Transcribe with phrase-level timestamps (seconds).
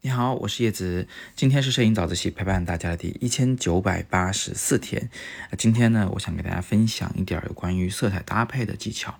[0.00, 5.08] 你好，我是叶子，今天是摄影早自习陪伴大家的第一千九百八十四天。
[5.56, 9.18] 今天呢，我想给大家分享一点有关于色彩搭配的技巧。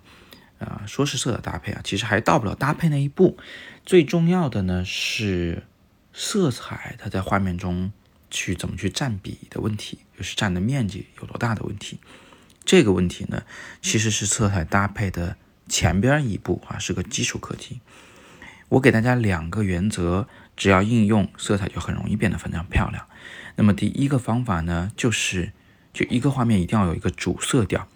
[0.59, 3.37] 呃，说是色彩搭配啊，其实还到不了搭配那一步。
[3.85, 5.63] 最重要的呢是
[6.13, 7.91] 色彩它在画面中
[8.29, 11.99] 去怎么去占比的问题，就是占的面积有多大的问题。
[12.65, 13.43] 这个问题呢，
[13.81, 15.37] 其实是色彩搭配的
[15.73, 17.79] 前边一步啊，是个基础课题。
[18.69, 20.27] 我给大家两个原则。
[20.55, 23.07] 只要应用色彩，就很容易变得非常漂亮。
[23.55, 25.51] 那么第一个方法呢，就是
[25.91, 27.87] 就一个画面一定要有一个主色调，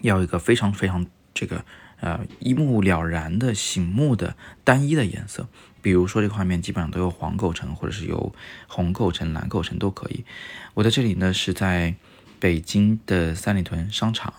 [0.00, 1.66] 要有一个非常非常这个
[2.00, 5.46] 呃一目了然的醒目的单一的颜色。
[5.82, 8.34] 比如说这个画面基本上都由黄构成，或者是由
[8.66, 10.24] 红构成、蓝构成都可以。
[10.72, 11.94] 我在这里呢是在
[12.40, 14.32] 北京的三里屯商场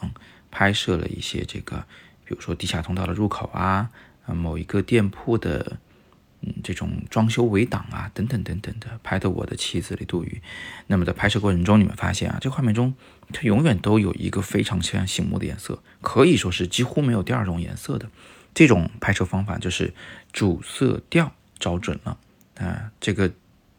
[0.49, 1.85] 拍摄了一些这个，
[2.29, 3.89] 比如说地下通道的入口啊，
[4.27, 5.79] 啊某一个店铺的。
[6.41, 10.41] 嗯，这种装修围挡啊，等等等等的，拍的我的妻子李杜宇。
[10.87, 12.95] 那么在拍摄过程中，你们发现啊，这画面中
[13.33, 18.09] 它永远都有一个非常非常醒目的颜色，可以说是几乎没有第二种颜色的。
[18.53, 19.93] 这种拍摄方法就是
[20.31, 22.17] 主色调找准了
[22.55, 23.29] 啊，这个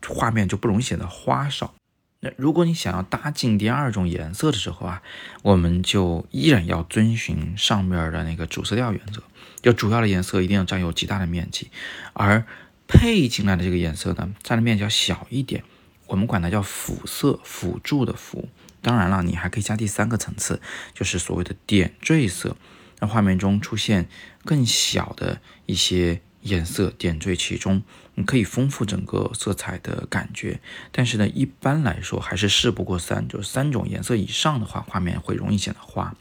[0.06, 1.72] 画面就不容易显得花哨。
[2.20, 5.02] 那如果你想要搭进第二种颜色的时候啊，
[5.42, 9.22] 我们就依然要遵循上面的那个主色调原则。
[9.62, 11.70] 就主要的颜色一定要占有极大的面积，
[12.12, 12.44] 而
[12.86, 15.64] 配进来的这个颜色呢，占的面积要小一点。
[16.06, 18.48] 我们管它叫辅色，辅助的辅。
[18.82, 20.60] 当然了，你还可以加第三个层次，
[20.94, 22.56] 就是所谓的点缀色，
[22.98, 24.08] 让画面中出现
[24.44, 27.82] 更小的一些颜色点缀其中，
[28.14, 30.60] 你可以丰富整个色彩的感觉。
[30.90, 36.14] 但是呢，一般来说还是事不过三，就是三种颜色以上的话，画面会容易显得花。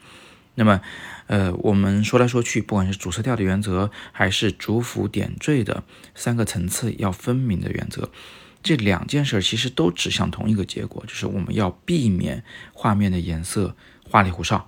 [0.56, 0.82] 那么，
[1.28, 8.10] 呃，我们说来说去，不管是主色调的原则，还是主辅点缀的三个层次要分明的原则，
[8.62, 12.44] 这两件事其实都指向同一个结果，就是我们要避免
[12.74, 13.74] 画面的颜色
[14.10, 14.68] 花里胡哨。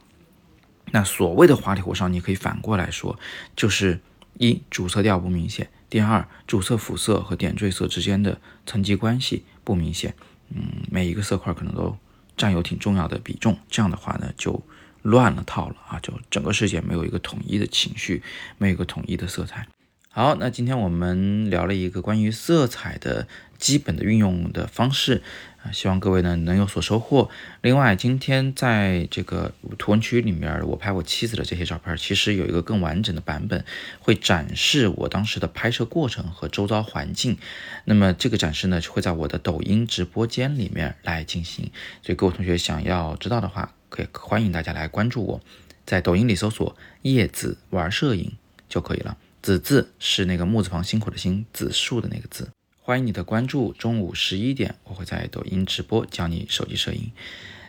[0.92, 3.20] 那所谓的花里胡哨，你可以反过来说，
[3.58, 4.00] 就是
[4.38, 10.14] 一主色调不明显，第二主色辅色和点缀色之间的层级关系不明显，
[10.50, 11.98] 嗯，每一个色块可能都
[12.36, 14.62] 占有挺重要的比重，这样的话呢，就。
[15.04, 16.00] 乱了套了啊！
[16.00, 18.22] 就整个世界没有一个统一的情绪，
[18.60, 19.68] 没有一个统一的色彩。
[20.14, 25.24] 好，那今天我们聊了一个关于色彩的基本的运用的方式
[25.64, 27.30] 啊，希望各位呢能有所收获。
[27.62, 33.64] 另外，今天在这个图文区里面，我拍我妻子的这些照片，其实有一个更完整的版本，
[34.02, 37.38] 会展示我当时的拍摄过程和周遭环境。
[37.86, 41.72] 那么这个展示呢，会在我的抖音直播间里面来进行。
[42.02, 45.42] 所以各位同学想要知道的话，可以欢迎大家来关注我，
[45.86, 48.34] 在抖音里搜索“叶子玩摄影”
[48.68, 49.16] 就可以了。
[49.42, 52.50] 子字是那个木字旁辛苦的辛，子树的那个字。
[52.80, 53.74] 欢迎你的关注。
[53.74, 57.12] 中午十一点，我会在抖音直播教你手机摄影。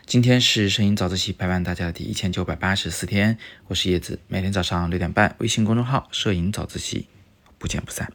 [0.05, 7.07] 今天是摄影早自习陪伴大家的第一千九百八十四天，我是叶子，每天早上六点半，微信公众号“摄影早自习”，
[7.57, 8.11] 不见不散。